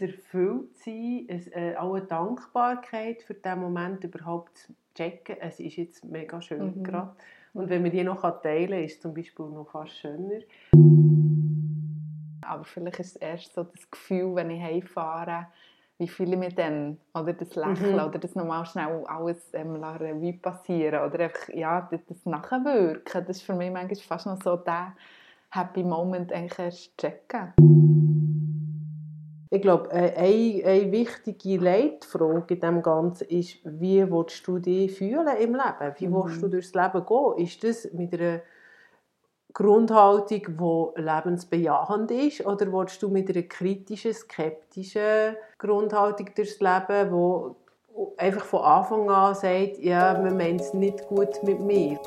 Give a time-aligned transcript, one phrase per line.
[0.00, 5.36] ein Erfülltsein, ein, äh, auch eine Dankbarkeit für diesen Moment überhaupt zu checken.
[5.40, 6.82] Es ist jetzt mega schön Mhm.
[6.84, 7.12] gerade.
[7.54, 10.40] Und wenn man die noch teilen kann, ist es zum Beispiel noch fast schöner.
[12.42, 15.46] Aber vielleicht ist es erst so das Gefühl, wenn ich heimfahre,
[15.98, 16.98] wie fühle ich mich dann?
[17.14, 18.00] Oder das Lächeln, Mhm.
[18.00, 21.04] oder das nochmal schnell alles ähm, Revue passieren.
[21.04, 23.24] Oder einfach, ja, das, das Nachwirken.
[23.26, 24.94] Das ist für mich manchmal fast noch so der
[25.50, 27.52] Happy Moment eigentlich erst checken.
[29.54, 34.96] Ich glaube, äh, eine, eine wichtige Leitfrage in dem Ganzen ist, wie willst du dich
[34.96, 35.94] fühlen im Leben?
[35.98, 36.14] Wie Mhm.
[36.14, 37.44] willst du durchs Leben gehen?
[37.44, 38.40] Ist das mit einer
[39.52, 40.40] Grundhaltung,
[40.96, 42.46] die lebensbejahend ist?
[42.46, 49.34] Oder willst du mit einer kritischen, skeptischen Grundhaltung durchs Leben, die einfach von Anfang an
[49.34, 51.98] sagt, ja, man meint es nicht gut mit mir?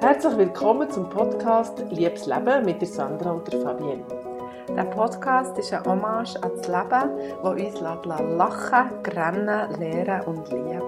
[0.00, 4.17] Herzlich willkommen zum Podcast «Liebes Leben» mit der Sandra und der Fabienne.
[4.76, 7.10] Der Podcast ist eine Hommage an das Leben,
[7.42, 10.82] das uns lachen, grennen, lernen und lieben.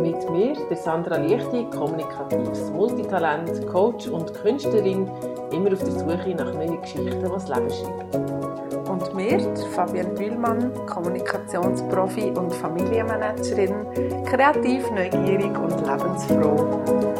[0.00, 5.10] Mit mir, der Sandra Lichti, kommunikatives Multitalent, Coach und Künstlerin,
[5.50, 8.88] immer auf der Suche nach neuen Geschichten, die das Leben schreiben.
[8.88, 17.12] Und mir, der Fabienne Bühlmann, Kommunikationsprofi und Familienmanagerin, kreativ, neugierig und lebensfroh.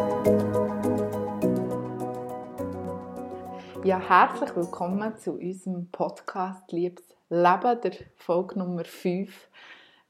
[3.84, 9.48] Ja, herzlich willkommen zu unserem Podcast «Liebes Leben», der Folge Nummer 5,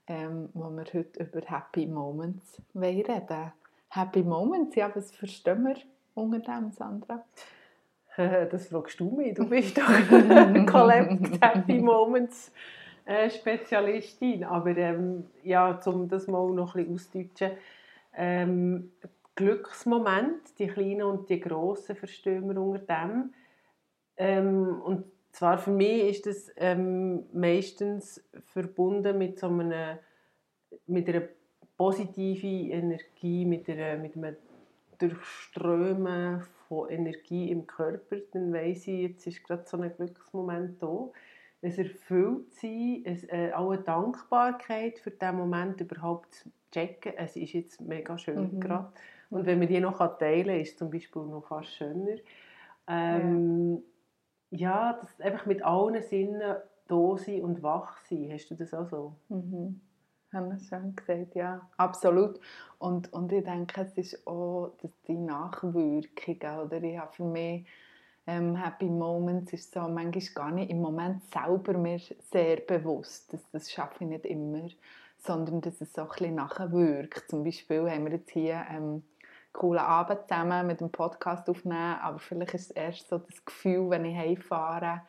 [0.09, 3.53] ähm, wo wir heute über Happy Moments reden.
[3.89, 5.77] Happy Moments, ja, was verstehen wir
[6.15, 7.25] unter dem, Sandra?
[8.51, 9.85] Das fragst du mich, du bist doch
[10.67, 12.53] Collect Happy Moments
[13.07, 14.45] äh, Spezialistin.
[14.45, 17.53] Aber ähm, ja, um das mal noch ein bisschen auszudeutschen,
[18.15, 18.93] ähm,
[19.35, 23.33] Glücksmoment, die kleinen und die grossen, verstehen wir unter dem.
[24.23, 29.99] Ähm, und zwar für mich ist das ähm, meistens verbunden mit so einer,
[30.87, 31.23] mit einer
[31.77, 34.37] positiven Energie, mit, einer, mit einem
[34.99, 38.17] Durchströmen von Energie im Körper.
[38.33, 41.11] Dann weiss ich, jetzt ist gerade so ein Glücksmoment da.
[41.61, 47.13] Es erfüllt sein, es, äh, auch eine Dankbarkeit für diesen Moment überhaupt zu checken.
[47.17, 48.61] Es ist jetzt mega schön Mhm.
[48.61, 48.93] gerade.
[49.31, 52.17] Und wenn man die noch teilen kann, ist es zum Beispiel noch fast schöner.
[52.87, 53.92] Ähm, ja,
[54.53, 56.57] das einfach mit allen Sinnen
[56.89, 58.31] da sein und wach sein.
[58.33, 59.15] Hast du das auch so?
[59.29, 59.81] Mhm.
[60.33, 62.41] Haben wir schon gesagt, ja, absolut.
[62.79, 67.67] Und, und ich denke, es ist auch dass die Nachwirkungen, oder ich habe für mich
[68.27, 71.99] ähm, Happy Moments ist so manchmal gar nicht im Moment selber mir
[72.31, 74.69] sehr bewusst, das, das schaffe ich nicht immer,
[75.19, 77.29] sondern dass es so ein bisschen nachwirkt.
[77.29, 79.03] Zum Beispiel haben wir jetzt hier ähm,
[79.53, 83.91] coolen Abend zusammen mit dem Podcast aufnehmen, aber vielleicht ist es erst so das Gefühl,
[83.91, 85.03] wenn ich heimfahre,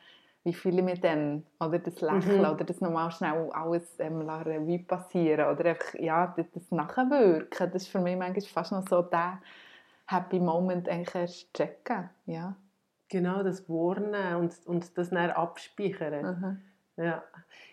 [0.43, 1.45] wie fühle ich mich dann?
[1.59, 2.45] Oder das Lächeln, Mhm.
[2.49, 7.83] oder das nochmal schnell alles ähm, Revue passieren, oder einfach, ja, das, das Nachwirken, das
[7.83, 9.39] ist für mich manchmal fast noch so der
[10.07, 12.55] Happy Moment eigentlich erst checken, ja.
[13.09, 16.25] Genau, das Warnen und, und das dann abspeichern.
[16.25, 16.61] Mhm.
[16.97, 17.23] Ja.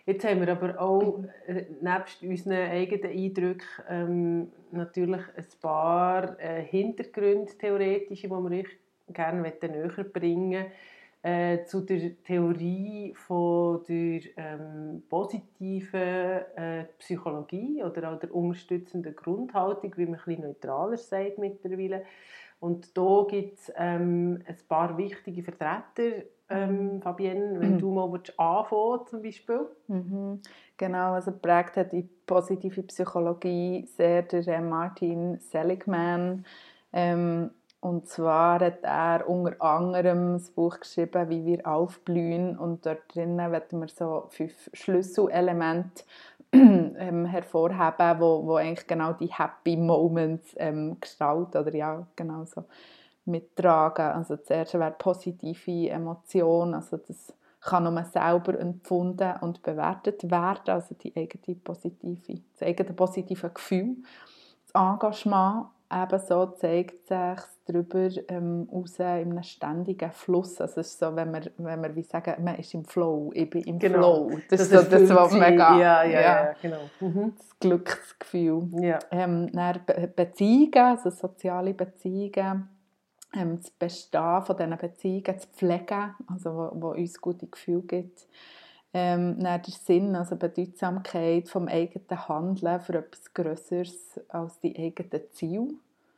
[0.05, 6.63] Jetzt haben wir aber auch, äh, nebst unseren eigenen Eindrücken, ähm, natürlich ein paar äh,
[6.63, 8.67] Hintergründe, theoretische, die wir euch
[9.13, 10.65] gerne näher bringen
[11.23, 19.93] äh, zu der Theorie von der ähm, positiven äh, Psychologie oder auch der unterstützenden Grundhaltung,
[19.97, 22.05] wie man ein bisschen neutraler sagt mittlerweile.
[22.61, 27.79] Und da gibt es ähm, ein paar wichtige Vertreter, ähm, Fabienne, wenn Mhm.
[27.79, 28.05] du mal
[28.37, 29.67] anfangen zum Beispiel.
[29.87, 30.41] Mhm.
[30.77, 36.45] Genau, also geprägt hat die positive Psychologie sehr der äh, Martin Seligman.
[36.93, 42.57] Ähm, und zwar hat er unter anderem das Buch geschrieben, wie wir aufblühen.
[42.57, 46.03] Und dort drinnen werden wir so fünf Schlüsselelemente
[46.53, 52.65] ähm, hervorheben, wo, wo eigentlich genau die Happy Moments ähm, gestalten oder ja, genau so
[53.25, 54.05] mittragen.
[54.05, 60.67] Also das erste wäre positive Emotion, also das kann nur selber empfunden und bewertet werden,
[60.67, 63.97] also die eigene positive, das eigene positive Gefühl.
[64.65, 70.59] Das Engagement ebenso zeigt sich darüber ähm, raus in einem ständigen Fluss.
[70.61, 73.49] Also es ist so, wenn wir, wenn wir wie sagen, man ist im Flow, ich
[73.49, 74.27] bin im Genau.
[74.27, 74.39] Flow.
[74.49, 76.89] Das, ist so das, was mega, Ja, ja, ja, genau.
[76.99, 77.33] Mhm.
[77.37, 78.67] das Glücksgefühl.
[78.81, 78.99] Ja.
[79.11, 82.69] Ähm, dann Be Beziehungen, also soziale Beziehungen,
[83.33, 88.27] ähm, das Bestehen von diesen Beziehungen zu pflegen, also wo, wo uns gute Gefühle gibt.
[88.93, 95.73] Ähm, der Sinn, also Bedeutsamkeit vom eigenen Handeln für etwas Größeres als die eigenen Ziele.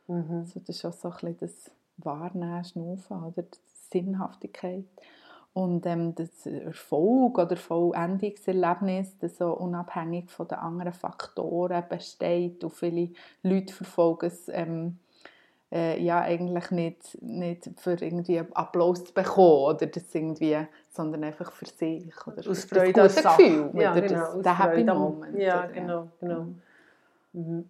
[0.08, 0.38] Mhm.
[0.40, 3.58] Also das ist auch so ein bisschen das Wahrnehmen, Schnaufen, oder die
[3.92, 4.84] Sinnhaftigkeit.
[5.52, 12.72] Und ähm, das Erfolg oder Vollendungserlebnis, das so unabhängig von den anderen Faktoren besteht und
[12.72, 13.10] viele
[13.44, 14.98] Leute verfolgen es ähm,
[15.74, 20.56] äh, ja eigentlich nicht, nicht für irgendwie Applaus zu bekommen oder das irgendwie,
[20.88, 24.84] sondern einfach für sich oder aus Freude das gute Gefühl, ja, genau, das, der Happy
[24.84, 25.36] Moment.
[25.36, 25.72] Ja, oder?
[25.72, 26.46] genau, genau.
[27.32, 27.68] Mhm.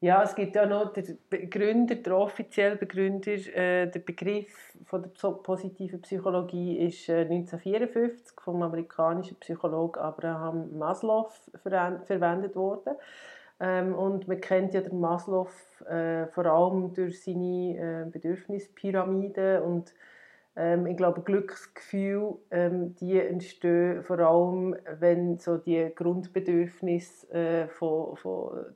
[0.00, 5.30] Ja, es gibt ja noch den Begründer, der offizielle Begründer, äh, der Begriff von der
[5.30, 11.28] positiven Psychologie ist äh, 1954 vom amerikanischen Psychologen Abraham Maslow
[11.62, 12.94] ver verwendet worden.
[13.60, 15.48] Ähm, und man kennt ja den Maslow
[15.88, 19.94] äh, vor allem durch seine äh, Bedürfnispyramide und
[20.54, 28.16] ähm, ich glaube Glücksgefühl, ähm, die entstehen vor allem, wenn so die Grundbedürfnisse äh, von,
[28.16, 28.66] von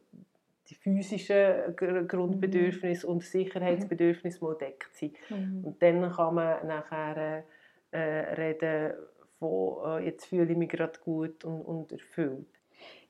[0.68, 1.76] die physischen
[2.08, 3.12] Grundbedürfnisse mhm.
[3.12, 5.16] und Sicherheitsbedürfnisse mal deckt sind.
[5.28, 5.64] Mhm.
[5.64, 7.44] Und dann kann man nachher
[7.90, 8.94] äh, reden
[9.38, 12.46] von äh, jetzt fühle ich mich gerade gut und, und erfüllt.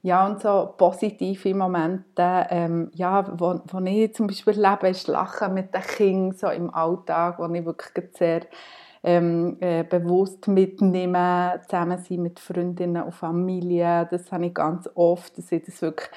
[0.04, 5.54] Ja, und so positive Momente, ähm, ja, wo, wo ich zum Beispiel lebe, ist Lachen
[5.54, 8.40] mit den Kindern so im Alltag, wo ich wirklich sehr
[9.04, 14.06] ähm, äh, bewusst mitnehmen, zusammen sein mit Freundinnen und Familie.
[14.10, 16.08] Das habe ich ganz oft, dass ich das wirklich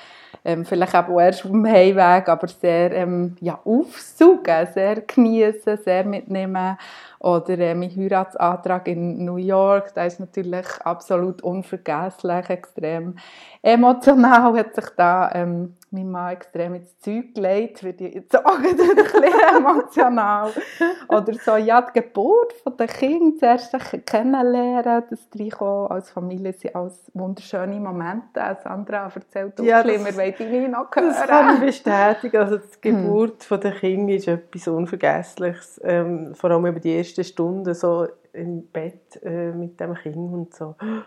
[0.43, 6.05] ähm, vielleicht auch erst auf dem Heimweg, aber sehr ähm, ja, aufsaugen, sehr genießen, sehr
[6.05, 6.77] mitnehmen.
[7.19, 13.15] Oder äh, mein Heiratsantrag in New York, der ist natürlich absolut unvergesslich, extrem
[13.65, 18.75] emotional hat sich da ähm, mein Mann extrem ins Zeug gelegt, wird jetzt auch ein
[18.75, 19.23] bisschen
[19.57, 20.51] emotional.
[21.07, 23.75] Oder so, ja, die Geburt von den Kindern zuerst
[24.05, 28.57] kennenlernen, das Reinkommen als Familie sind alles wunderschöne Momente.
[28.63, 31.07] Sandra erzählt auch ja, ein bisschen, wir wollen deine noch hören.
[31.07, 32.37] Das kann ich bestätigen.
[32.37, 33.03] Also die hm.
[33.03, 33.59] Geburt hm.
[33.61, 35.81] der Kinder ist etwas Unvergessliches.
[35.83, 40.53] Ähm, vor allem über die ersten Stunden so im Bett äh, mit dem Kind und
[40.53, 41.03] so ein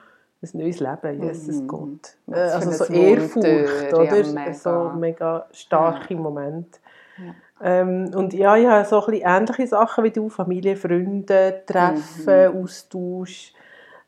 [0.53, 1.67] neues Leben, Jesus mhm.
[1.69, 2.17] Gott.
[2.31, 4.17] Äh, also so Ehrfurcht, oder?
[4.17, 4.55] Ja, mega.
[4.55, 6.21] So mega starke ja.
[6.21, 6.79] Momente.
[7.19, 7.35] Ja.
[7.61, 12.63] Ähm, und ja, ja, so ein ähnliche Sachen wie du, Familie, Freunde, Treffen, mhm.
[12.63, 13.53] Austausch.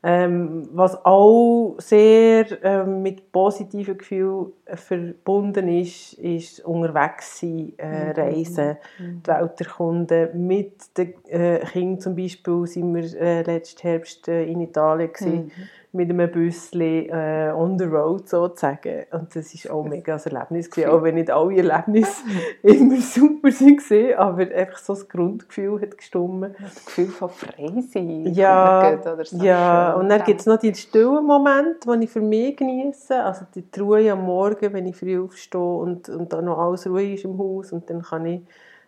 [0.02, 8.12] Ähm, was auch sehr ähm, mit positiven Gefühlen verbunden ist, ist unterwegs sein, äh, mhm.
[8.12, 9.23] reisen, mhm.
[9.23, 10.47] die Welt erkunden.
[10.47, 15.44] Mit den äh, Kindern zum Beispiel sind wir äh, letzten Herbst äh, in Italien gewesen.
[15.44, 19.06] Mhm mit einem Büsschen äh, on the road sozusagen.
[19.10, 20.70] Und das war auch mega ein Erlebnis.
[20.70, 22.22] Gewesen, auch wenn nicht alle Erlebnisse
[22.62, 26.54] immer super waren, aber einfach so das Grundgefühl hat gestimmt.
[26.60, 28.26] Das Gefühl von frei sein.
[28.32, 29.94] Ja, oder so ja.
[29.94, 33.22] und dann gibt es noch die stillen Momente, die ich für mich genieße.
[33.22, 37.14] Also die Ruhe am Morgen, wenn ich früh aufstehe und, und dann noch alles ruhig
[37.14, 38.43] ist im Haus und dann kann ich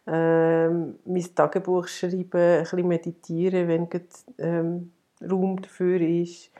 [0.07, 4.07] ähm, mein Tagebuch schreiben, ein bisschen meditieren, wenn gerade,
[4.39, 4.93] ähm,
[5.29, 6.51] Raum dafür ist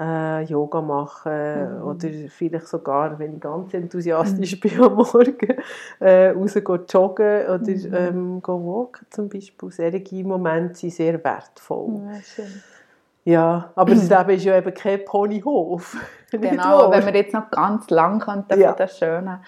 [0.00, 1.82] äh, Yoga machen mhm.
[1.82, 4.60] oder vielleicht sogar, wenn ich ganz enthusiastisch mhm.
[4.68, 5.56] bin am Morgen,
[6.00, 6.54] äh, raus
[6.88, 7.94] joggen oder mhm.
[7.94, 9.70] ähm, walken zum Beispiel.
[9.70, 12.00] Solche Momente sind sehr wertvoll.
[12.06, 12.44] Ja,
[13.24, 15.96] ja, aber das Leben ist ja eben kein Ponyhof.
[16.30, 18.68] Genau, wenn wir jetzt noch ganz lang könnten ja.
[18.68, 19.40] von den schönen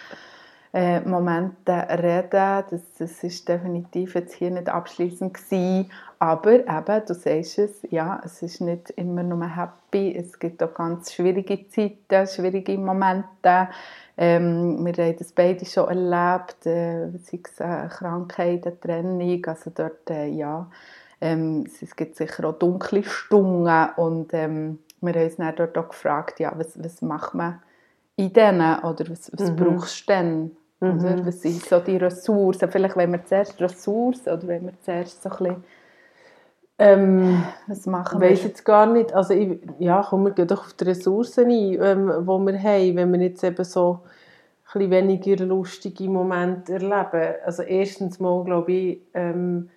[0.74, 7.14] äh, Momente reden, das, das ist definitiv jetzt hier nicht abschließend gewesen, aber eben, du
[7.14, 12.26] sagst es, ja, es ist nicht immer nur happy, es gibt auch ganz schwierige Zeiten,
[12.26, 13.68] schwierige Momente.
[14.16, 19.70] Ähm, wir haben das beide schon erlebt, äh, sei es eine Krankheit, eine Trennung, also
[19.74, 20.70] dort, äh, ja,
[21.20, 25.88] ähm, es gibt sicher auch dunkle Stunden und ähm, wir haben uns dann dort auch
[25.88, 27.60] gefragt, ja, was, was macht man
[28.16, 29.56] in denen oder was, was mhm.
[29.56, 30.56] brauchst du denn?
[30.82, 31.24] Mhm.
[31.26, 32.70] Was sind so die Ressourcen?
[32.70, 35.64] Vielleicht wenn wir zuerst Ressourcen oder wenn wir zuerst so ein bisschen
[36.78, 38.30] ähm, was machen wir?
[38.30, 39.12] Weiß jetzt gar nicht.
[39.12, 43.12] Also ich, ja, kommen wir doch auf die Ressourcen ein, ähm, die wir haben, wenn
[43.12, 44.00] wir jetzt eben so
[44.74, 47.36] ein weniger lustige Momente erleben.
[47.44, 49.68] Also erstens mal, glaube ich, ähm,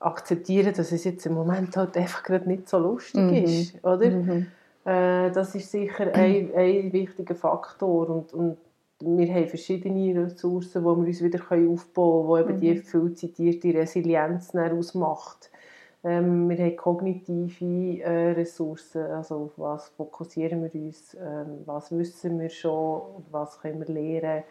[0.00, 3.34] akzeptieren, dass es jetzt im Moment halt einfach gerade nicht so lustig mhm.
[3.34, 4.10] ist, oder?
[4.10, 4.46] Mhm.
[4.84, 8.58] Äh, das ist sicher ein, ein wichtiger Faktor und, und
[9.04, 12.80] wir haben verschiedene Ressourcen, die wir uns wieder aufbauen können, die eben mhm.
[12.80, 15.50] die viel zitierte Resilienz ausmacht.
[16.04, 22.40] Ähm, wir haben kognitive äh, Ressourcen, also auf was fokussieren wir uns, ähm, was wissen
[22.40, 24.42] wir schon, was können wir lernen,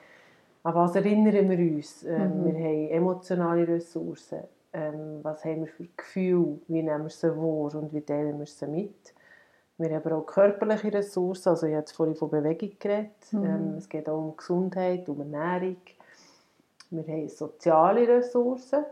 [0.63, 2.03] an was erinnern wir uns.
[2.03, 2.45] Ähm, mhm.
[2.45, 7.75] Wir haben emotionale Ressourcen, ähm, was haben wir für Gefühle, wie nehmen wir sie wahr
[7.75, 9.13] und wie teilen wir sie mit.
[9.81, 13.45] Wir haben aber auch körperliche Ressourcen, also ich habe vorhin von Bewegung geredet, mhm.
[13.45, 15.77] Ähm, es geht auch um Gesundheit, um Ernährung.
[16.91, 18.85] Wir haben soziale Ressourcen,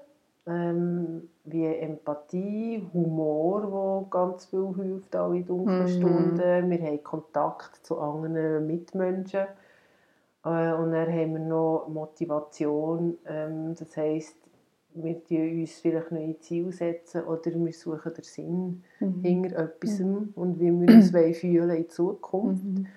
[0.47, 3.61] ähm, wie Empathie, Humor,
[4.01, 5.87] der ganz viel hilft, auch in dunklen mhm.
[5.87, 6.69] Stunden.
[6.69, 9.47] Wir haben Kontakt zu anderen Mitmenschen.
[10.45, 14.37] Äh, und dann haben wir noch Motivation, ähm, das heisst,
[15.03, 19.21] wir uns vielleicht neue Ziele setzen oder wir suchen den Sinn mhm.
[19.21, 20.33] hinter etwas mhm.
[20.35, 21.33] und wie wir uns mhm.
[21.33, 22.63] fühlen in Zukunft.
[22.63, 22.87] Mhm.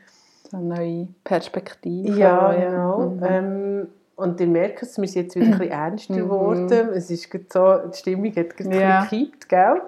[0.50, 2.18] So eine neue Perspektive.
[2.18, 3.10] Ja, genau.
[3.10, 3.22] Mhm.
[3.22, 6.18] Ähm, und ihr merkt es, wir sind jetzt wieder ein bisschen ernster mhm.
[6.18, 6.88] geworden.
[6.94, 9.04] Es ist so, die Stimmung hat gerade ja.
[9.04, 9.82] gekippt, gell?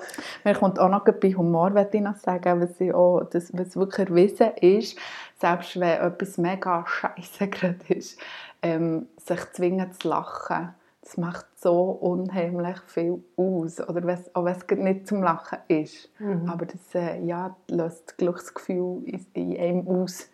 [0.45, 4.09] Mir kommt auch noch bei Humor, ich noch sagen, was, ich auch, das, was wirklich
[4.09, 4.99] erwiesen ist,
[5.39, 8.19] selbst wenn etwas mega scheiße gerade ist,
[8.63, 10.71] ähm, sich zwingen zu lachen
[11.05, 13.79] das macht so unheimlich viel aus.
[13.81, 16.09] Oder auch wenn es nicht zum Lachen ist.
[16.19, 16.49] Mhm.
[16.49, 20.31] Aber das äh, ja, löst Glücksgefühl in, in einem aus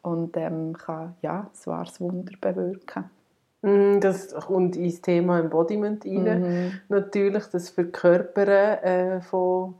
[0.00, 3.10] und ähm, kann ja, ein wahres Wunder bewirken.
[3.60, 6.40] Mhm, das kommt ins Thema Embodiment rein.
[6.40, 6.72] Mhm.
[6.88, 9.74] Natürlich das Verkörpern äh, von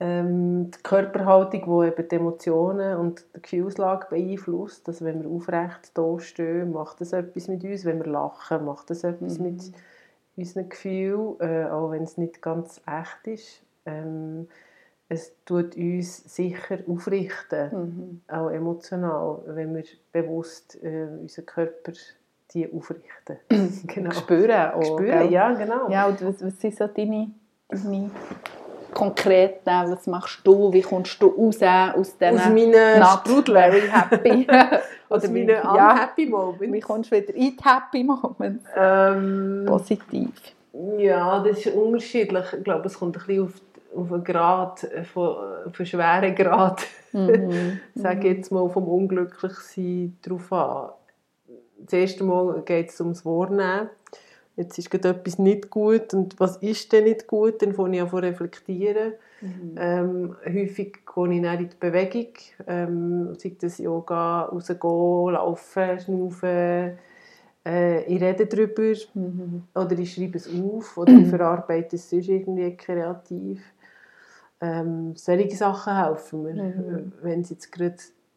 [0.00, 4.88] ähm, die Körperhaltung, die eben die Emotionen und die Gefühlslage beeinflusst.
[4.88, 7.84] Also wenn wir aufrecht da stehen, macht das etwas mit uns.
[7.84, 9.44] Wenn wir lachen, macht das etwas mhm.
[9.44, 9.72] mit
[10.36, 13.62] unseren Gefühlen, äh, auch wenn es nicht ganz echt ist.
[13.86, 14.46] Ähm,
[15.08, 18.20] es tut uns sicher aufrichten, mhm.
[18.28, 21.92] auch emotional, wenn wir bewusst äh, unseren Körper
[22.52, 23.38] die aufrichten.
[23.86, 24.10] genau.
[24.12, 24.98] Spüren auch.
[24.98, 25.90] Spüren, ja, genau.
[25.90, 27.30] Ja, und was, was sind so deine,
[27.68, 28.10] deine
[28.92, 33.82] konkret nehmen, was machst du, wie kommst du raus aus diesen aus meinen not very
[33.88, 34.46] happy
[35.08, 36.72] oder aus meinen ja, unhappy Moments.
[36.72, 38.64] Wie kommst du wieder in die happy Moments?
[38.76, 40.30] Ähm, Positiv.
[40.98, 42.44] Ja, das ist unterschiedlich.
[42.56, 43.52] Ich glaube, es kommt ein bisschen auf,
[43.96, 45.36] auf einen Grad, von,
[45.72, 47.80] von schweren Grad, mhm.
[47.94, 50.90] sage jetzt mal, vom Unglücklichsein drauf an.
[51.80, 53.88] Das erste Mal geht es ums Wahrnehmen
[54.58, 58.02] jetzt ist gerade etwas nicht gut und was ist denn nicht gut, dann fange ich
[58.02, 59.12] an zu reflektieren.
[59.40, 59.74] Mhm.
[59.76, 62.32] Ähm, häufig gehe ich dann in die Bewegung,
[62.66, 66.98] ähm, sei das Yoga, rausgehen, laufen, schnaufen,
[67.64, 69.62] äh, ich rede darüber mhm.
[69.74, 73.62] oder ich schreibe es auf oder ich verarbeite es sonst irgendwie kreativ.
[74.60, 77.12] Ähm, solche Sachen helfen mir, mhm.
[77.22, 77.96] wenn es jetzt gerade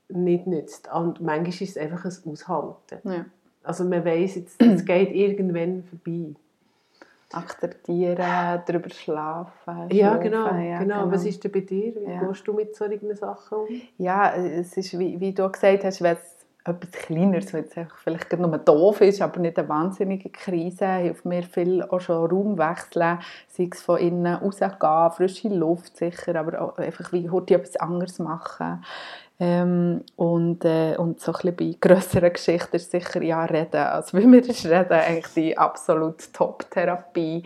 [0.09, 0.87] nicht nützt.
[0.93, 2.99] Und manchmal ist es einfach ein Aushalten.
[3.05, 3.25] Ja.
[3.63, 6.34] Also man weiß jetzt, es geht irgendwann vorbei.
[7.34, 8.18] Akzeptieren,
[8.65, 9.89] darüber schlafen.
[9.91, 11.03] Ja, genau, ja, genau.
[11.03, 11.12] genau.
[11.12, 11.96] Was ist denn bei dir?
[11.96, 12.22] Wie ja.
[12.22, 13.68] gehst du mit solchen Sachen um?
[13.98, 18.38] Ja, es ist, wie, wie du gesagt hast, wenn es etwas Kleineres, weil es vielleicht
[18.38, 23.20] nur doof ist, aber nicht eine wahnsinnige Krise, hilft mir viel auch schon Raum wechseln,
[23.48, 28.20] sei es von innen rausgehen, frische Luft sicher, aber auch einfach wie heute etwas anderes
[28.20, 28.84] machen.
[29.43, 33.81] Ähm, und, äh, und so ein bei grösseren Geschichten ist sicher ja reden.
[33.81, 37.43] Also wie wir das reden, eigentlich die absolute Top-Therapie.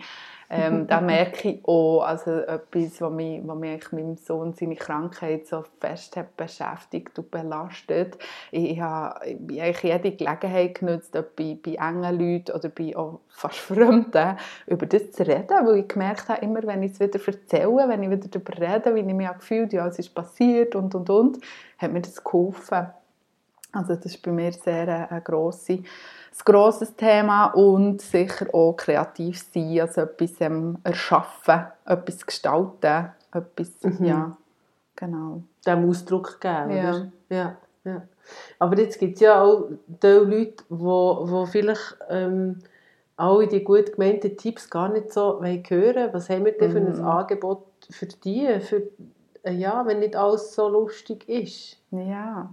[0.48, 5.46] Ähm, da merke ich auch, also etwas, was mich, was mich meinem Sohn seine Krankheit
[5.46, 8.16] so fest hat beschäftigt und belastet.
[8.52, 13.20] Ich, ich habe eigentlich jede Gelegenheit genutzt, ob bei, bei engen Leuten oder bei auch
[13.28, 17.20] fast Fremden, über das zu reden, weil ich gemerkt habe, immer wenn ich es wieder
[17.26, 20.76] erzähle, wenn ich wieder darüber rede, wie ich mich gefühlt habe, ja, es ist passiert
[20.76, 21.38] und, und, und,
[21.78, 22.86] hat mir das geholfen.
[23.76, 25.82] Also das ist bei mir sehr eine, eine grosse
[26.38, 33.70] ein grosses Thema und sicher auch kreativ sein, also etwas ähm, erschaffen, etwas gestalten, etwas,
[33.82, 34.04] mhm.
[34.04, 34.36] ja,
[34.94, 35.42] genau.
[35.66, 36.90] Dem Ausdruck geben, ja.
[36.90, 37.12] Oder?
[37.30, 37.56] ja.
[37.86, 38.02] Ja.
[38.58, 42.58] Aber jetzt gibt es ja auch die Leute, die wo, wo vielleicht ähm,
[43.16, 46.98] alle die gut gemeinten Tipps gar nicht so hören Was haben wir denn für ein
[46.98, 47.04] mhm.
[47.04, 48.82] Angebot für die, für,
[49.44, 51.78] äh, ja, wenn nicht alles so lustig ist?
[51.92, 52.52] Ja.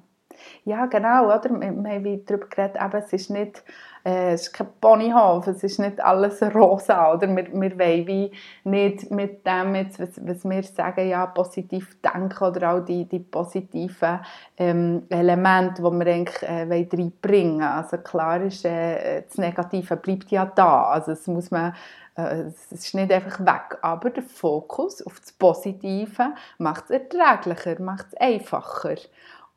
[0.66, 1.50] Ja, genau, oder?
[1.50, 3.64] Wir, haben darüber geredet, eben, es ist nicht
[4.04, 7.28] äh, es ist kein Ponyhof, es ist nicht alles rosa, oder?
[7.34, 8.32] Wir, wir wollen wie
[8.64, 13.20] nicht mit dem, jetzt, was, was wir sagen, ja, positiv denken oder auch die, die
[13.20, 14.20] positiven
[14.58, 17.62] ähm, Elemente, die wir eigentlich äh, reinbringen wollen.
[17.62, 21.74] Also klar ist, äh, das Negative bleibt ja da, also es muss man
[22.16, 27.82] äh, es ist nicht einfach weg, aber der Fokus auf das Positive macht es erträglicher,
[27.82, 28.96] macht es einfacher.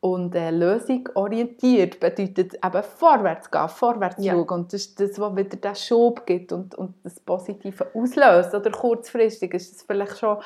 [0.07, 4.35] Und äh, lösungsorientiert bedeutet eben vorwärts gehen, vorwärts ja.
[4.35, 4.49] schauen.
[4.51, 8.55] Und das ist das, was wieder den Schub gibt und, und das Positive auslöst.
[8.55, 10.39] Oder kurzfristig ist es vielleicht schon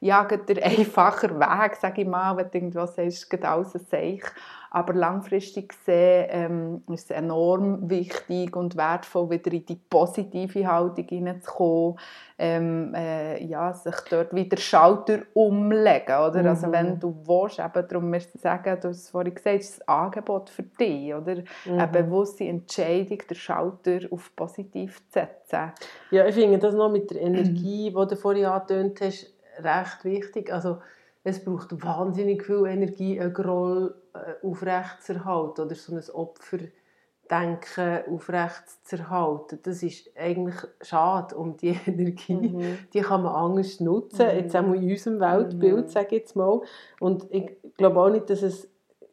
[0.00, 4.22] ja, der einfache Weg, sage ich mal, wenn du irgendwas sagst, geht alles ein Seich.
[4.70, 11.06] Aber langfristig gesehen ähm, ist es enorm wichtig und wertvoll, wieder in die positive Haltung
[11.08, 11.98] hineinzukommen,
[12.38, 16.42] ähm, äh, ja, sich dort wieder Schalter umlegen, oder?
[16.42, 16.48] Mhm.
[16.48, 19.94] Also wenn du willst, eben darum wir sagen, du hast es vorhin gesagt, ist ein
[20.04, 21.36] Angebot für dich, oder?
[21.36, 21.78] Mhm.
[21.78, 25.72] Eine bewusste Entscheidung, den Schalter auf positiv zu setzen.
[26.10, 30.52] Ja, ich finde das noch mit der Energie, die du vorhin angetönt hast, recht wichtig.
[30.52, 30.78] Also
[31.24, 33.94] es braucht wahnsinnig viel Energie, einen Groll
[34.42, 39.60] aufrechtzuerhalten oder so ein Opferdenken aufrechtzuerhalten.
[39.62, 42.34] Das ist eigentlich schade um die Energie.
[42.34, 42.78] Mhm.
[42.92, 44.36] Die kann man anders nutzen, mhm.
[44.36, 45.90] jetzt auch in unserem Weltbild, mhm.
[45.90, 46.60] sage ich jetzt mal.
[47.00, 48.68] Und ich glaube auch nicht, dass es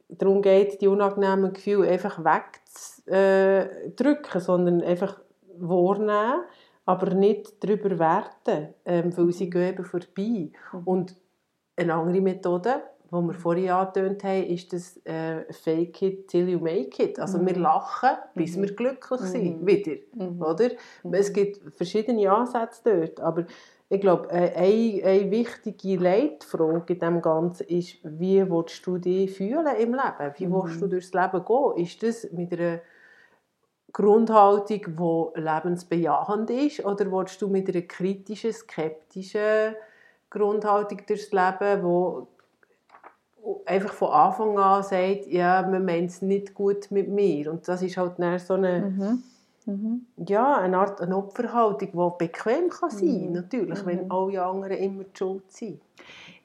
[0.09, 5.19] darum geht, die unangenehmen Gefühle einfach wegzudrücken, sondern einfach
[5.57, 6.43] wahrnehmen,
[6.85, 9.51] aber nicht darüber werten, ähm, weil sie mhm.
[9.51, 10.51] gehen eben vorbei.
[10.71, 10.81] Mhm.
[10.85, 11.15] Und
[11.75, 16.59] eine andere Methode, die wir vorhin angetönt haben, ist das äh, Fake it till you
[16.59, 17.19] make it.
[17.19, 17.47] Also mhm.
[17.47, 18.63] wir lachen, bis mhm.
[18.63, 19.67] wir glücklich sind, mhm.
[19.67, 19.95] wieder.
[20.15, 20.41] Mhm.
[20.41, 20.69] Oder?
[21.03, 21.13] Mhm.
[21.13, 23.45] Es gibt verschiedene Ansätze dort, aber
[23.89, 29.31] ich glaube, äh, eine, eine wichtige Leitfrage in dem Ganzen ist, wie willst du dich
[29.31, 30.33] fühlen im Leben?
[30.37, 30.89] Wie willst du mhm.
[30.89, 31.85] durchs Leben gehen?
[31.85, 32.79] Ist das mit einer
[33.91, 34.81] Grundhaltung,
[35.35, 39.75] die lebensbejahend ist, oder willst du mit einer kritischen, skeptischen
[40.31, 42.27] Grundhaltung durchs Leben, wo
[43.65, 47.51] einfach von Anfang an sagt, ja, man meint es nicht gut mit mir.
[47.51, 49.23] Und das ist halt so eine, mhm.
[49.65, 50.05] Mhm.
[50.27, 53.33] Ja, eine Art eine Opferhaltung, die bequem kann sein kann, mhm.
[53.33, 54.11] natürlich, wenn mhm.
[54.11, 55.79] alle anderen immer die Schuld sind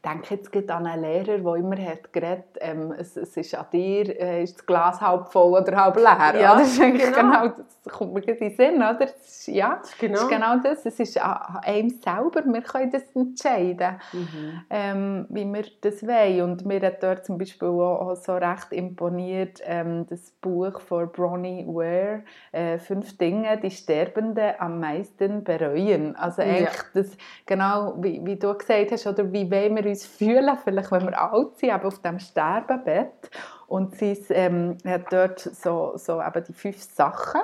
[0.05, 4.21] denke jetzt an einen Lehrer, der immer hat geredet ähm, es, es ist an dir,
[4.21, 6.41] äh, ist das Glas halb voll oder halb leer.
[6.41, 7.43] Ja, das, ist genau.
[7.43, 7.49] genau.
[7.85, 8.95] das kommt mir in den Sinn, oder?
[8.95, 10.15] Das ist, ja, genau.
[10.15, 10.87] das ist genau das.
[10.87, 14.61] Es ist an einem selber, wir können das entscheiden, mhm.
[14.71, 16.43] ähm, wie wir das wollen.
[16.43, 21.67] Und mir hat dort zum Beispiel auch, so recht imponiert ähm, das Buch von Bronnie
[21.67, 26.15] Ware, äh, «Fünf Dinge, die Sterbende am meisten bereuen».
[26.17, 26.85] Also eigentlich ja.
[26.95, 31.07] das, genau wie, wie du gesagt hast, oder wie wollen wir uns fühlen, vielleicht wenn
[31.07, 33.31] wir alt sind, aber auf dem Sterbebett.
[33.67, 37.41] Und sie ähm, hat dort so, so eben die fünf Sachen.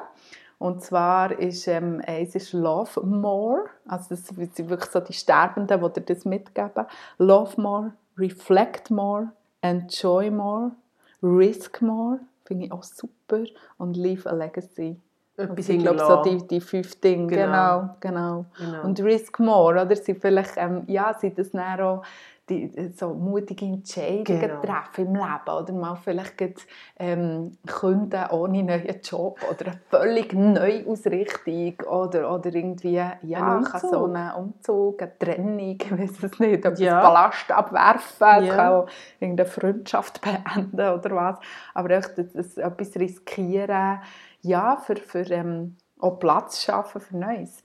[0.59, 5.83] Und zwar ist ähm, eins ist Love More, also das sind wirklich so die Sterbenden,
[5.83, 6.87] die dir das mitgeben.
[7.19, 10.71] Love More, Reflect More, Enjoy More,
[11.23, 13.45] Risk More, finde ich auch super,
[13.79, 15.01] und Leave a Legacy.
[15.37, 17.97] Etwas ich glaube, so die, die fünf Dinge, genau.
[17.99, 18.47] Genau, genau.
[18.57, 18.85] genau.
[18.85, 19.97] Und Risk More, oder?
[19.97, 22.05] Sie vielleicht, ähm, ja, sind das dann auch
[22.49, 24.61] die, so mutige Entscheidungen genau.
[24.61, 26.67] treffen im Leben oder mal vielleicht
[26.99, 33.65] ähm, Kunden ohne neuen Job oder eine völlig neue Ausrichtung oder, oder irgendwie ja, ein
[33.65, 37.01] kann so einen Umzug, eine Trennung, ich weiß es nicht, ob ja.
[37.01, 38.55] Ballast abwerfen, ja.
[38.55, 38.89] kann
[39.21, 40.21] irgendeine Freundschaft
[40.55, 41.39] beenden oder was,
[41.73, 44.01] aber echt das, das etwas riskieren,
[44.43, 47.65] ja, für, für ähm, auch Platz schaffen für Neues.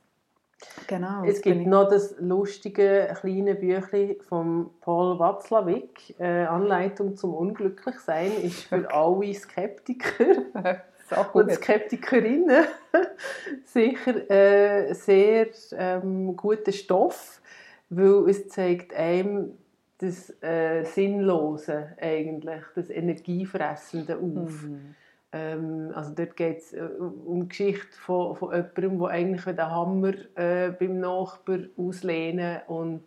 [0.87, 1.23] Genau.
[1.23, 8.63] Es gibt noch das lustige kleine Büchlein von Paul Watzlawick, äh, Anleitung zum Unglücklichsein, ist
[8.63, 8.87] für okay.
[8.89, 10.35] alle Skeptiker
[11.33, 12.65] und Skeptikerinnen
[13.65, 17.41] sicher äh, sehr ähm, guter Stoff,
[17.89, 19.57] weil es zeigt einem
[19.99, 24.63] das äh, Sinnlose eigentlich, das Energiefressende auf.
[24.63, 24.95] Mhm.
[25.31, 29.69] Ähm, also dort geht es äh, um die Geschichte von, von jemandem, der eigentlich den
[29.69, 33.03] Hammer äh, beim Nachbar auslehnen und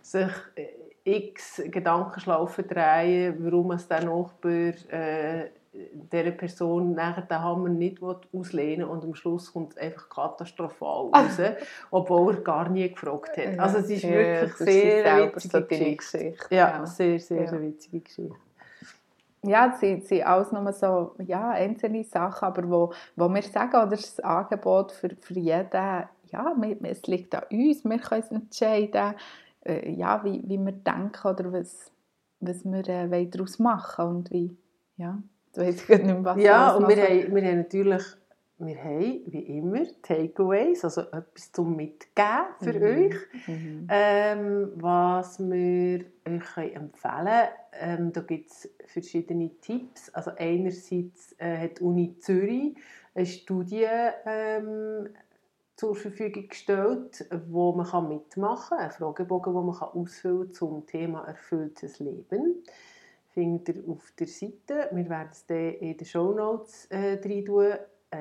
[0.00, 0.68] sich äh,
[1.04, 8.86] x Gedankenschlaufen drehen, warum es der Nachbar äh, dieser Person nachher den Hammer nicht auslehnen
[8.86, 11.40] und am Schluss kommt es einfach katastrophal raus,
[11.90, 13.58] obwohl er gar nie gefragt hat.
[13.58, 15.62] Also es ist ja, wirklich sehr witzige
[15.96, 16.34] Geschichte.
[16.50, 17.48] Ja, ja, sehr, sehr, ja.
[17.48, 18.36] sehr witzige Geschichte
[19.46, 23.90] ja, sind, sind alles nur so ja, einzelne Sachen, aber wo, wo wir sagen, oder
[23.90, 29.14] das Angebot für, für jeden, ja, es liegt an uns, wir können entscheiden,
[29.64, 31.90] äh, ja, wie, wie wir denken oder was,
[32.40, 34.56] was wir äh, daraus machen und wie,
[34.96, 35.18] ja,
[35.54, 38.02] du weißt nicht mehr, was Ja, und wir haben, wir haben natürlich
[38.66, 42.82] wir haben, wie immer, Takeaways, also etwas zum Mitgeben für mhm.
[42.82, 43.14] euch.
[43.46, 43.86] Mhm.
[43.90, 47.48] Ähm, was wir euch empfehlen können,
[47.80, 50.10] ähm, da gibt es verschiedene Tipps.
[50.10, 52.76] Also einerseits äh, hat die Uni Zürich
[53.14, 53.86] eine Studie
[54.26, 55.08] ähm,
[55.76, 60.54] zur Verfügung gestellt, wo man kann mitmachen kann, einen Fragebogen, den man kann ausfüllen kann
[60.54, 62.62] zum Thema erfülltes Leben.
[63.30, 64.88] Findet ihr auf der Seite.
[64.92, 67.72] Wir werden es dann in den Show Notes äh, rein tun.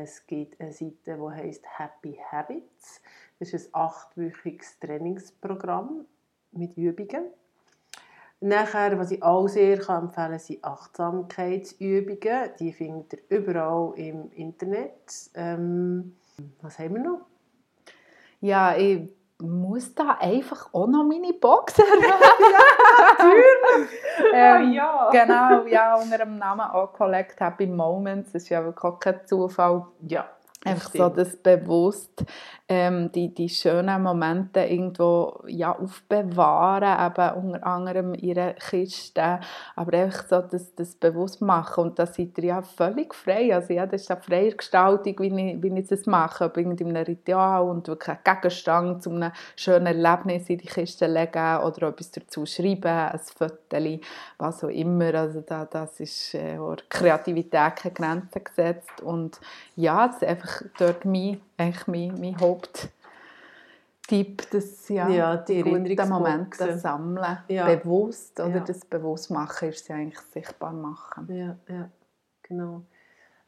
[0.02, 3.02] Es gibt eine Seite, die heißt Happy Habits.
[3.40, 6.06] Das ist ein achtwöchiges Trainingsprogramm
[6.52, 7.26] mit Übungen.
[8.40, 12.50] Nachher, was ich auch sehr kann empfehlen kann, sind Achtsamkeitsübungen.
[12.60, 15.30] Die findet ihr überall im Internet.
[15.36, 16.16] Ähm,
[16.62, 17.26] was haben wir noch?
[18.42, 22.04] Ja, ich muss da einfach auch noch meine Box erwähnen.
[22.52, 23.90] ja, natürlich!
[24.34, 25.10] ähm, ah, ja.
[25.12, 28.32] Genau, ja, unter dem Namen auch Collect Happy Moments.
[28.32, 29.86] Das ist ja wirklich kein Zufall.
[30.08, 30.30] Ja.
[30.66, 32.24] Einfach so das bewusst
[32.74, 39.40] ähm, die, die schönen Momente irgendwo ja, aufbewahren, eben unter anderem ihre Kiste,
[39.76, 41.86] aber einfach so das, das bewusst machen.
[41.86, 45.52] Und da seid ihr ja völlig frei, also ja, das ist eine freie Gestaltung, wie
[45.52, 49.32] ich, wie ich das mache, ob in einem Ritual und wirklich einen Gegenstand zu einem
[49.56, 54.00] schönen Erlebnis in die Kiste legen oder etwas dazu schreiben, ein Foto,
[54.38, 56.58] was auch immer, also da, das ist äh,
[56.90, 59.02] Kreativität keine Grenzen gesetzt.
[59.02, 59.40] Und
[59.76, 62.92] ja, das ist einfach dort mein, eigentlich mein, mein Haupttipp,
[64.52, 67.76] dass ja, ja die, guten Momente sammeln, ja.
[67.76, 68.64] bewusst oder ja.
[68.64, 71.34] das bewusst machen, ist sie eigentlich sichtbar machen.
[71.34, 71.90] Ja, ja,
[72.42, 72.84] genau.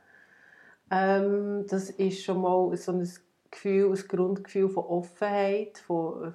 [0.93, 3.10] Ähm, das ist schon mal so ein
[3.49, 6.32] Gefühl, ein Grundgefühl von Offenheit, von äh,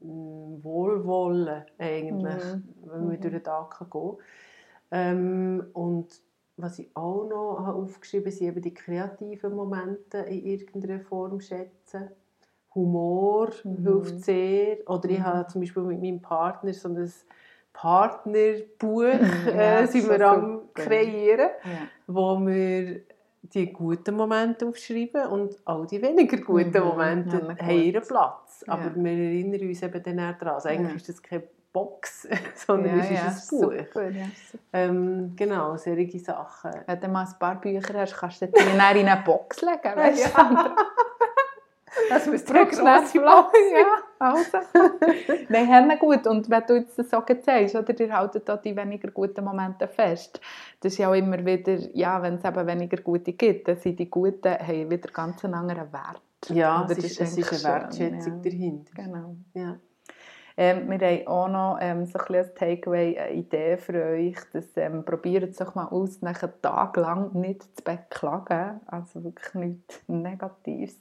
[0.00, 2.62] Wohlwollen eigentlich, mhm.
[2.86, 3.20] wenn man mhm.
[3.20, 4.16] durch den Tag gehen kann.
[4.90, 6.08] Ähm, und
[6.56, 11.40] was ich auch noch habe aufgeschrieben habe, sind eben die kreativen Momente in irgendeiner Form
[11.40, 12.10] schätzen.
[12.74, 13.82] Humor mhm.
[13.82, 14.78] hilft sehr.
[14.88, 15.48] Oder ich habe mhm.
[15.48, 17.12] zum Beispiel mit meinem Partner so ein
[17.74, 19.02] Partnerbuch
[19.46, 21.88] ja, äh, sind wir am kreieren, ja.
[22.06, 23.02] wo wir
[23.42, 28.64] die guten Momente aufschreiben und all die weniger guten mhm, Momente ja, haben ihren Platz.
[28.66, 28.92] Aber ja.
[28.94, 30.54] wir erinnern uns eben dann auch daran.
[30.54, 30.96] Also eigentlich ja.
[30.96, 33.72] ist das keine Box, sondern es ist ein Buch.
[33.72, 34.10] Super,
[34.72, 36.70] ähm, genau, solche Sachen.
[36.86, 39.96] Wenn du mal ein paar Bücher hast, kannst du die in eine Box legen.
[39.96, 40.32] Weißt
[42.12, 43.86] Das müsste eine grosse ja.
[44.18, 44.58] Also.
[45.48, 46.26] Nein, haben gut.
[46.26, 49.88] Und wenn du jetzt das so sagst, oder, ihr haltet da die weniger guten Momente
[49.88, 50.38] fest.
[50.80, 53.98] Das ist ja auch immer wieder, ja, wenn es eben weniger gute gibt, dann sind
[53.98, 56.22] die guten haben wieder ganz einen anderen Wert.
[56.48, 58.50] Ja, es ist, es ist eine Wertschätzung ja.
[58.50, 58.92] dahinter.
[58.94, 59.36] Genau.
[59.54, 59.76] Ja.
[60.56, 64.66] Ähm, wir haben auch noch ähm, so ein als Takeaway eine Idee für euch, dass
[64.76, 69.54] ähm, probiert es doch mal aus, nach einem Tag lang nicht zu beklagen, also wirklich
[69.54, 71.00] nichts Negatives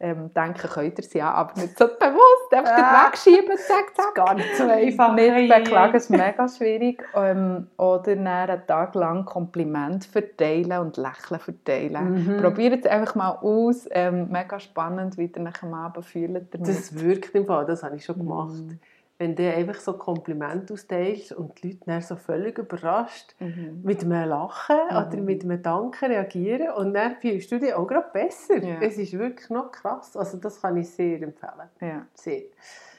[0.00, 3.06] ähm, denken könnt ihr es ja, aber nicht so bewusst, einfach ja.
[3.06, 4.14] wegschieben, zack, zack.
[4.14, 5.14] Gar nicht so einfach.
[5.14, 7.02] Nicht beklagen ist mega schwierig.
[7.14, 12.26] Ähm, oder dann einen Tag lang Kompliment verteilen und Lächeln verteilen.
[12.26, 12.40] Mhm.
[12.40, 13.86] Probiert es einfach mal aus.
[13.90, 16.46] Ähm, mega spannend, wie ihr nach dem Abend fühlt.
[16.58, 18.54] Das wirkt im Fall, das habe ich schon gemacht.
[18.54, 18.80] Mhm
[19.20, 23.82] wenn du einfach so Komplimente austeilst und die Leute dann so völlig überrascht mhm.
[23.84, 24.96] mit einem Lachen mhm.
[24.96, 28.64] oder mit einem Danken reagieren und dann fühlst du dich auch gerade besser.
[28.64, 28.80] Ja.
[28.80, 30.16] Es ist wirklich noch krass.
[30.16, 31.68] Also das kann ich sehr empfehlen.
[31.82, 32.06] Ja.
[32.14, 32.44] Sehr.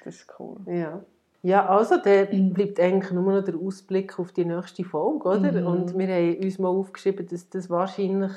[0.06, 0.58] Das ist cool.
[0.68, 1.02] Ja.
[1.42, 5.52] Ja, also dann bleibt eigentlich nur noch der Ausblick auf die nächste Folge, oder?
[5.52, 5.66] Mhm.
[5.66, 8.32] Und wir haben uns mal aufgeschrieben, dass das wahrscheinlich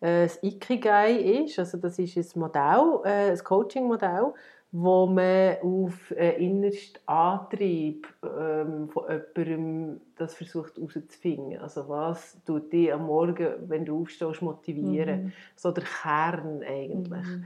[0.00, 1.12] äh, das Ikigai
[1.44, 1.58] ist.
[1.58, 4.32] Also das ist ein Modell, äh, ein Coaching-Modell,
[4.78, 11.58] wo man auf einen innersten Antrieb ähm, von jemandem das versucht herauszufinden.
[11.58, 15.24] Also was tut dich am Morgen, wenn du aufstehst, motivieren?
[15.24, 15.32] Mhm.
[15.54, 17.26] So der Kern eigentlich.
[17.26, 17.44] Mhm.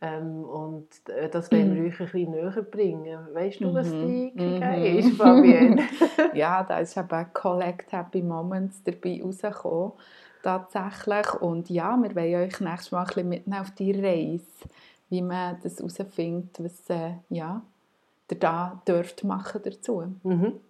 [0.00, 0.88] Ähm, und
[1.30, 3.18] das wollen wir euch ein bisschen näher bringen.
[3.34, 4.98] Weißt du, was die Ikigai mhm.
[4.98, 5.82] ist, Fabienne?
[6.34, 9.92] ja, da ist eben Collect Happy Moments dabei rausgekommen.
[10.42, 11.34] Tatsächlich.
[11.42, 14.46] Und ja, wir wollen euch nächstes Mal ein bisschen mitnehmen auf die Reise
[15.10, 17.62] wie man das herausfindet, was äh, ja,
[18.30, 20.04] ihr da dürft machen dazu.
[20.22, 20.60] Mhm.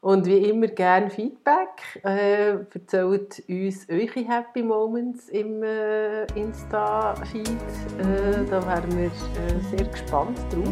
[0.00, 2.02] Und wie immer gerne Feedback.
[2.04, 7.48] Äh, erzählt uns eure Happy Moments im äh, Insta-Feed.
[7.48, 10.68] Äh, da wären wir äh, sehr gespannt drauf.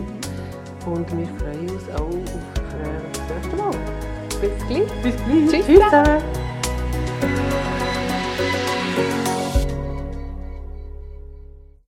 [0.87, 3.71] Und wir freuen uns auch auf äh, das nächste Mal.
[4.41, 5.03] Bis gleich.
[5.03, 5.67] Bis gleich.
[5.67, 5.67] Tschüss.
[5.67, 6.46] Tschüss.